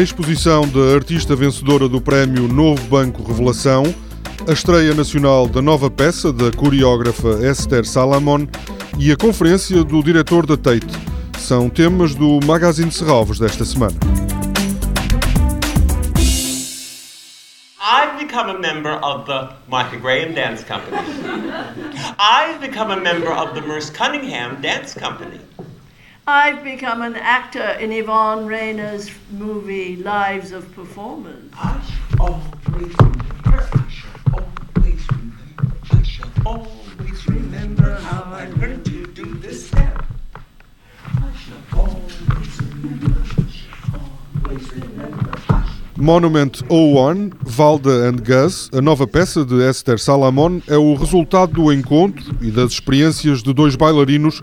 a 0.00 0.02
exposição 0.02 0.66
da 0.66 0.94
artista 0.94 1.36
vencedora 1.36 1.86
do 1.86 2.00
prémio 2.00 2.48
Novo 2.48 2.82
Banco 2.86 3.22
Revelação, 3.22 3.82
a 4.48 4.52
estreia 4.52 4.94
nacional 4.94 5.46
da 5.46 5.60
nova 5.60 5.90
peça 5.90 6.32
da 6.32 6.50
coreógrafa 6.50 7.46
Esther 7.46 7.84
Salamon 7.84 8.46
e 8.98 9.12
a 9.12 9.16
conferência 9.16 9.84
do 9.84 10.02
diretor 10.02 10.46
da 10.46 10.56
Tate. 10.56 10.86
São 11.38 11.68
temas 11.68 12.14
do 12.14 12.40
Magazine 12.46 12.90
Serralves 12.90 13.38
desta 13.38 13.62
semana. 13.62 13.92
I've 17.78 18.18
become 18.18 18.48
a 18.48 18.58
member 18.58 18.98
of 19.04 19.26
the 19.26 19.54
Martha 19.68 19.98
Graham 19.98 20.32
Dance 20.32 20.64
Company. 20.64 20.96
I've 22.18 22.58
become 22.58 22.90
a 22.90 22.96
member 22.96 23.30
of 23.30 23.52
the 23.52 23.60
Merce 23.60 23.90
Cunningham 23.90 24.62
Dance 24.62 24.98
Company. 24.98 25.40
I've 26.26 26.62
become 26.62 27.02
an 27.02 27.16
actor 27.16 27.76
in 27.80 27.92
Yvonne 27.92 28.46
Rayner's 28.46 29.10
movie 29.30 29.96
Lives 29.96 30.52
of 30.52 30.72
Performers. 30.74 31.50
Always 36.46 37.26
remember 37.28 37.94
how 37.96 38.22
I 38.24 38.46
learned 38.56 38.89
Monument 46.00 46.62
01, 46.70 47.30
Valda 47.42 48.08
and 48.08 48.16
Gus, 48.24 48.70
a 48.72 48.80
nova 48.80 49.06
peça 49.06 49.44
de 49.44 49.56
Esther 49.68 49.98
Salamon, 49.98 50.62
é 50.66 50.78
o 50.78 50.94
resultado 50.94 51.52
do 51.52 51.70
encontro 51.70 52.34
e 52.40 52.50
das 52.50 52.72
experiências 52.72 53.42
de 53.42 53.52
dois 53.52 53.76
bailarinos 53.76 54.40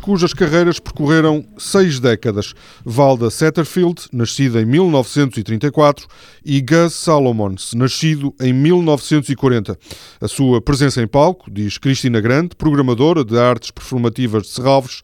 cujas 0.00 0.32
carreiras 0.32 0.78
percorreram 0.78 1.44
seis 1.58 1.98
décadas. 1.98 2.54
Valda 2.84 3.28
Satterfield, 3.28 4.06
nascida 4.12 4.62
em 4.62 4.64
1934, 4.64 6.06
e 6.44 6.60
Gus 6.60 6.94
Salomons, 6.94 7.74
nascido 7.74 8.32
em 8.40 8.52
1940. 8.52 9.76
A 10.20 10.28
sua 10.28 10.60
presença 10.60 11.02
em 11.02 11.08
palco, 11.08 11.50
diz 11.50 11.76
Cristina 11.76 12.20
Grande, 12.20 12.54
programadora 12.56 13.24
de 13.24 13.36
artes 13.36 13.72
performativas 13.72 14.44
de 14.44 14.50
Serralves, 14.50 15.02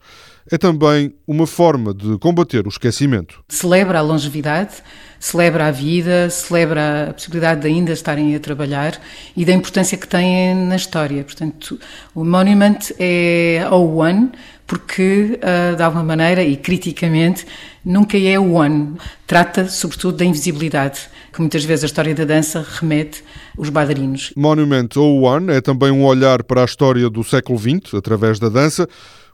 é 0.51 0.57
também 0.57 1.13
uma 1.27 1.45
forma 1.45 1.93
de 1.93 2.17
combater 2.19 2.65
o 2.65 2.69
esquecimento. 2.69 3.43
Celebra 3.49 3.99
a 3.99 4.01
longevidade, 4.01 4.75
celebra 5.19 5.67
a 5.67 5.71
vida, 5.71 6.29
celebra 6.29 7.09
a 7.09 7.13
possibilidade 7.13 7.61
de 7.61 7.67
ainda 7.67 7.91
estarem 7.91 8.35
a 8.35 8.39
trabalhar 8.39 8.99
e 9.35 9.43
da 9.43 9.53
importância 9.53 9.97
que 9.97 10.07
têm 10.07 10.55
na 10.55 10.75
história. 10.75 11.23
Portanto, 11.23 11.79
o 12.15 12.23
Monument 12.23 12.79
é 12.99 13.65
ao 13.69 13.97
One 13.97 14.31
porque, 14.65 15.39
uh, 15.41 15.75
de 15.75 15.81
alguma 15.81 16.03
maneira 16.03 16.43
e 16.43 16.57
criticamente, 16.57 17.45
nunca 17.83 18.17
é 18.17 18.37
o 18.37 18.51
One. 18.51 18.97
Trata, 19.25 19.69
sobretudo, 19.69 20.17
da 20.17 20.25
invisibilidade, 20.25 20.99
que 21.31 21.39
muitas 21.39 21.63
vezes 21.63 21.85
a 21.85 21.87
história 21.87 22.13
da 22.13 22.25
dança 22.25 22.65
remete 22.79 23.23
os 23.57 23.69
bailarinos. 23.69 24.33
Monument 24.35 24.89
01 24.93 25.51
é 25.51 25.61
também 25.61 25.89
um 25.89 26.03
olhar 26.03 26.43
para 26.43 26.63
a 26.63 26.65
história 26.65 27.09
do 27.09 27.23
século 27.23 27.57
XX, 27.57 27.93
através 27.93 28.39
da 28.39 28.49
dança, 28.49 28.89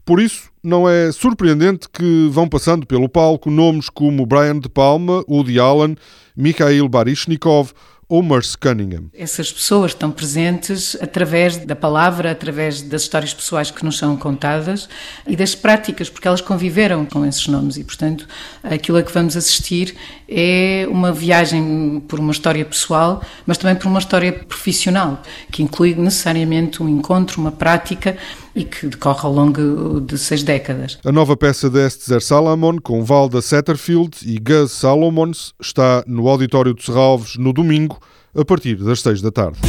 por 0.05 0.21
isso, 0.21 0.52
não 0.63 0.87
é 0.87 1.11
surpreendente 1.11 1.89
que 1.89 2.29
vão 2.31 2.47
passando 2.47 2.87
pelo 2.87 3.09
palco 3.09 3.51
nomes 3.51 3.89
como 3.89 4.25
Brian 4.25 4.57
De 4.57 4.69
Palma, 4.69 5.23
Woody 5.27 5.59
Allen, 5.59 5.97
Mikhail 6.35 6.87
Baryshnikov 6.87 7.73
ou 8.07 8.21
Merce 8.21 8.57
Cunningham. 8.57 9.09
Essas 9.13 9.51
pessoas 9.51 9.91
estão 9.91 10.11
presentes 10.11 10.95
através 11.01 11.57
da 11.57 11.75
palavra, 11.75 12.31
através 12.31 12.81
das 12.81 13.03
histórias 13.03 13.33
pessoais 13.33 13.71
que 13.71 13.83
nos 13.83 13.97
são 13.97 14.15
contadas 14.15 14.87
e 15.25 15.35
das 15.35 15.55
práticas, 15.55 16.09
porque 16.09 16.27
elas 16.27 16.41
conviveram 16.41 17.05
com 17.05 17.25
esses 17.25 17.47
nomes 17.47 17.75
e, 17.75 17.83
portanto, 17.83 18.27
aquilo 18.61 18.97
a 18.97 19.03
que 19.03 19.11
vamos 19.11 19.35
assistir 19.35 19.95
é 20.29 20.85
uma 20.89 21.11
viagem 21.11 22.03
por 22.07 22.19
uma 22.19 22.31
história 22.31 22.63
pessoal, 22.63 23.23
mas 23.45 23.57
também 23.57 23.75
por 23.75 23.87
uma 23.87 23.99
história 23.99 24.31
profissional, 24.31 25.21
que 25.51 25.63
inclui 25.63 25.95
necessariamente 25.95 26.83
um 26.83 26.89
encontro, 26.89 27.41
uma 27.41 27.51
prática 27.51 28.17
e 28.55 28.63
que 28.63 28.87
decorre 28.87 29.25
ao 29.25 29.33
longo 29.33 30.01
de 30.01 30.17
seis 30.17 30.43
décadas. 30.43 30.99
A 31.03 31.11
nova 31.11 31.35
peça 31.35 31.69
de 31.69 31.85
Esther 31.85 32.21
Salamon, 32.21 32.77
com 32.79 33.03
Valda 33.03 33.41
Satterfield 33.41 34.17
e 34.23 34.37
Gus 34.39 34.71
Salomons, 34.71 35.53
está 35.61 36.03
no 36.05 36.27
Auditório 36.27 36.73
de 36.73 36.83
Serralves 36.83 37.35
no 37.37 37.51
domingo, 37.51 37.99
a 38.35 38.43
partir 38.45 38.75
das 38.75 39.01
seis 39.01 39.21
da 39.21 39.31
tarde. 39.31 39.59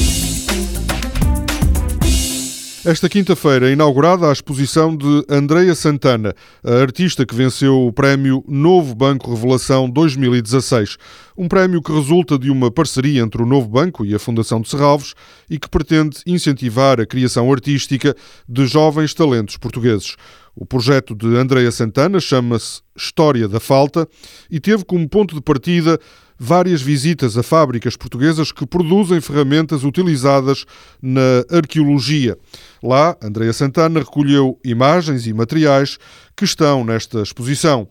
Esta 2.87 3.09
quinta-feira 3.09 3.71
inaugurada 3.71 4.28
a 4.28 4.33
exposição 4.33 4.95
de 4.95 5.25
Andreia 5.27 5.75
Santana, 5.75 6.34
a 6.62 6.83
artista 6.83 7.25
que 7.25 7.34
venceu 7.34 7.87
o 7.87 7.91
prémio 7.91 8.45
Novo 8.47 8.95
Banco 8.95 9.34
Revelação 9.34 9.89
2016. 9.89 10.99
Um 11.34 11.49
prémio 11.49 11.81
que 11.81 11.91
resulta 11.91 12.39
de 12.39 12.50
uma 12.50 12.71
parceria 12.71 13.23
entre 13.23 13.43
o 13.43 13.47
Novo 13.47 13.69
Banco 13.69 14.05
e 14.05 14.15
a 14.15 14.19
Fundação 14.19 14.61
de 14.61 14.69
Serralves 14.69 15.15
e 15.49 15.59
que 15.59 15.67
pretende 15.67 16.19
incentivar 16.27 17.00
a 17.00 17.06
criação 17.06 17.50
artística 17.50 18.15
de 18.47 18.67
jovens 18.67 19.15
talentos 19.15 19.56
portugueses. 19.56 20.15
O 20.55 20.67
projeto 20.67 21.15
de 21.15 21.27
Andreia 21.39 21.73
Santana 21.73 22.21
chama-se 22.21 22.83
História 22.94 23.49
da 23.49 23.59
Falta 23.59 24.06
e 24.50 24.61
teve 24.61 24.84
como 24.84 25.09
ponto 25.09 25.34
de 25.34 25.41
partida 25.41 25.99
várias 26.39 26.83
visitas 26.83 27.39
a 27.39 27.43
fábricas 27.43 27.97
portuguesas 27.97 28.53
que 28.53 28.67
produzem 28.67 29.21
ferramentas 29.21 29.84
utilizadas 29.84 30.65
na 31.00 31.45
arqueologia. 31.50 32.37
Lá, 32.83 33.17
Andreia 33.22 33.53
Santana 33.53 34.00
recolheu 34.00 34.59
imagens 34.65 35.27
e 35.27 35.33
materiais 35.33 35.99
que 36.37 36.44
estão 36.44 36.84
nesta 36.84 37.23
exposição. 37.23 37.89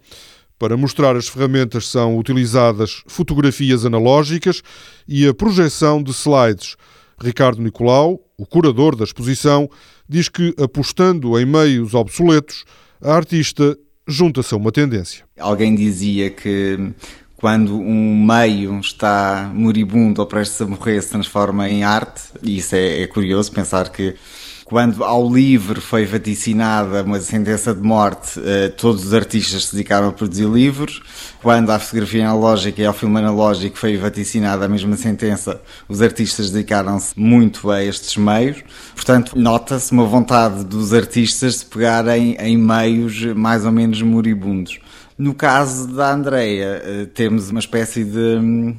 Para 0.59 0.77
mostrar 0.77 1.15
as 1.15 1.27
ferramentas 1.27 1.87
são 1.87 2.17
utilizadas 2.17 3.03
fotografias 3.07 3.85
analógicas 3.85 4.61
e 5.07 5.27
a 5.27 5.33
projeção 5.33 6.01
de 6.01 6.11
slides. 6.11 6.75
Ricardo 7.19 7.61
Nicolau, 7.61 8.19
o 8.37 8.45
curador 8.45 8.95
da 8.95 9.03
exposição, 9.03 9.69
diz 10.07 10.29
que, 10.29 10.53
apostando 10.57 11.39
em 11.39 11.45
meios 11.45 11.93
obsoletos, 11.93 12.65
a 13.01 13.13
artista 13.13 13.77
junta-se 14.07 14.53
a 14.53 14.57
uma 14.57 14.71
tendência. 14.71 15.25
Alguém 15.39 15.75
dizia 15.75 16.29
que 16.29 16.93
quando 17.43 17.77
um 17.77 18.25
meio 18.25 18.79
está 18.79 19.51
moribundo 19.53 20.21
ou 20.21 20.25
prestes 20.25 20.61
a 20.61 20.65
morrer 20.65 21.01
se 21.01 21.09
transforma 21.09 21.67
em 21.67 21.83
arte, 21.83 22.21
e 22.41 22.55
isso 22.55 22.73
é, 22.73 23.01
é 23.01 23.07
curioso 23.07 23.51
pensar 23.51 23.89
que 23.89 24.15
quando 24.63 25.03
ao 25.03 25.29
livro 25.29 25.81
foi 25.81 26.05
vaticinada 26.05 27.03
uma 27.03 27.19
sentença 27.19 27.75
de 27.75 27.81
morte, 27.81 28.39
eh, 28.41 28.69
todos 28.69 29.07
os 29.07 29.13
artistas 29.13 29.65
se 29.65 29.75
dedicaram 29.75 30.07
a 30.07 30.13
produzir 30.13 30.45
livros. 30.45 31.01
Quando 31.41 31.69
à 31.69 31.79
fotografia 31.79 32.29
analógica 32.29 32.81
e 32.81 32.85
ao 32.85 32.93
filme 32.93 33.19
analógico 33.19 33.77
foi 33.77 33.97
vaticinada 33.97 34.63
a 34.63 34.69
mesma 34.69 34.95
sentença, 34.95 35.61
os 35.89 36.01
artistas 36.01 36.49
dedicaram-se 36.49 37.13
muito 37.19 37.69
a 37.69 37.83
estes 37.83 38.15
meios. 38.15 38.63
Portanto, 38.95 39.37
nota-se 39.37 39.91
uma 39.91 40.05
vontade 40.05 40.63
dos 40.63 40.93
artistas 40.93 41.59
de 41.59 41.65
pegarem 41.65 42.37
em 42.39 42.55
meios 42.55 43.21
mais 43.35 43.65
ou 43.65 43.71
menos 43.71 44.01
moribundos. 44.01 44.79
No 45.23 45.33
caso 45.33 45.87
da 45.87 46.13
Andreia, 46.13 46.81
eh, 46.83 47.05
temos 47.13 47.49
uma 47.49 47.61
espécie 47.61 48.03
de 48.03 48.19
hum, 48.19 48.75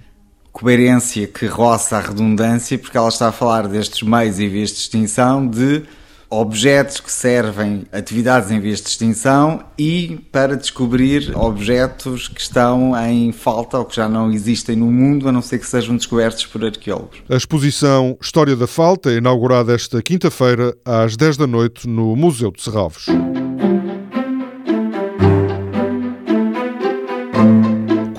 coerência 0.53 1.27
que 1.27 1.47
roça 1.47 1.97
a 1.97 2.01
redundância, 2.01 2.79
porque 2.79 2.99
ela 2.99 3.09
está 3.09 3.29
a 3.29 3.33
falar 3.33 3.67
destes 3.67 4.03
meios 4.03 4.39
em 4.39 4.51
vias 4.51 4.69
de 4.69 4.77
extinção, 4.77 5.49
de 5.49 5.85
objetos 6.29 7.01
que 7.01 7.11
servem 7.11 7.87
atividades 7.91 8.51
em 8.51 8.61
vias 8.61 8.83
de 8.83 8.91
extinção 8.91 9.65
e 9.79 10.19
para 10.31 10.55
descobrir 10.55 11.33
objetos 11.35 12.29
que 12.29 12.43
estão 12.43 12.93
em 13.09 13.33
falta 13.33 13.79
ou 13.79 13.87
que 13.87 13.97
já 13.97 14.07
não 14.07 14.31
existem 14.31 14.77
no 14.77 14.93
mundo, 14.93 15.27
a 15.27 15.33
não 15.33 15.41
ser 15.41 15.59
que 15.59 15.67
sejam 15.67 15.97
descobertos 15.97 16.45
por 16.45 16.63
arqueólogos. 16.63 17.23
A 17.27 17.37
exposição 17.37 18.19
História 18.21 18.55
da 18.55 18.67
Falta 18.67 19.11
é 19.11 19.17
inaugurada 19.17 19.75
esta 19.75 20.03
quinta-feira 20.03 20.77
às 20.85 21.17
10 21.17 21.39
da 21.39 21.47
noite 21.47 21.89
no 21.89 22.15
Museu 22.15 22.53
de 22.53 22.61
Serralves. 22.61 23.07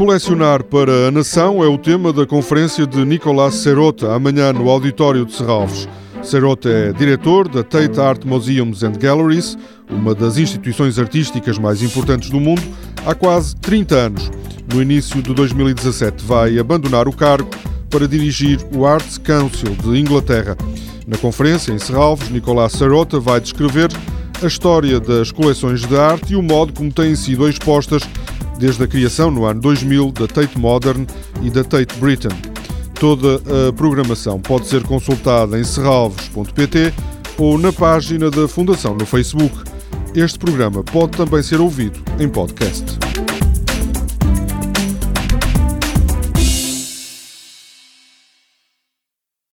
Colecionar 0.05 0.63
para 0.63 1.07
a 1.07 1.11
Nação 1.11 1.63
é 1.63 1.67
o 1.67 1.79
tema 1.79 2.13
da 2.13 2.27
conferência 2.27 2.85
de 2.85 3.03
Nicolás 3.03 3.55
Serota, 3.55 4.13
amanhã 4.13 4.53
no 4.53 4.69
Auditório 4.69 5.25
de 5.25 5.33
Serralves. 5.33 5.89
Serota 6.21 6.69
é 6.69 6.93
diretor 6.93 7.47
da 7.49 7.63
Tate 7.63 7.99
Art 7.99 8.23
Museums 8.23 8.83
and 8.83 8.91
Galleries, 8.91 9.57
uma 9.89 10.13
das 10.13 10.37
instituições 10.37 10.99
artísticas 10.99 11.57
mais 11.57 11.81
importantes 11.81 12.29
do 12.29 12.39
mundo, 12.39 12.61
há 13.03 13.15
quase 13.15 13.55
30 13.55 13.95
anos. 13.95 14.31
No 14.71 14.79
início 14.79 15.23
de 15.23 15.33
2017 15.33 16.23
vai 16.23 16.59
abandonar 16.59 17.07
o 17.07 17.11
cargo 17.11 17.49
para 17.89 18.07
dirigir 18.07 18.59
o 18.75 18.85
Arts 18.85 19.17
Council 19.17 19.71
de 19.71 19.99
Inglaterra. 19.99 20.55
Na 21.07 21.17
conferência 21.17 21.71
em 21.71 21.79
Serralves, 21.79 22.29
Nicolás 22.29 22.73
Serota 22.73 23.19
vai 23.19 23.41
descrever 23.41 23.89
a 24.39 24.45
história 24.45 24.99
das 24.99 25.31
coleções 25.31 25.81
de 25.81 25.97
arte 25.97 26.33
e 26.33 26.35
o 26.35 26.43
modo 26.43 26.73
como 26.73 26.93
têm 26.93 27.15
sido 27.15 27.49
expostas 27.49 28.03
desde 28.57 28.83
a 28.83 28.87
criação 28.87 29.31
no 29.31 29.45
ano 29.45 29.61
2000 29.61 30.11
da 30.11 30.27
Tate 30.27 30.57
Modern 30.57 31.05
e 31.41 31.49
da 31.49 31.63
Tate 31.63 31.97
Britain. 31.99 32.35
Toda 32.93 33.41
a 33.69 33.73
programação 33.73 34.39
pode 34.39 34.67
ser 34.67 34.83
consultada 34.83 35.59
em 35.59 35.63
serralves.pt 35.63 36.93
ou 37.37 37.57
na 37.57 37.73
página 37.73 38.31
da 38.31 38.47
Fundação 38.47 38.95
no 38.95 39.05
Facebook. 39.05 39.55
Este 40.15 40.39
programa 40.39 40.83
pode 40.83 41.17
também 41.17 41.43
ser 41.43 41.59
ouvido 41.59 41.99
em 42.19 42.29
podcast. 42.29 42.97